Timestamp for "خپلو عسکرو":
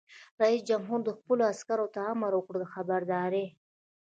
1.19-1.87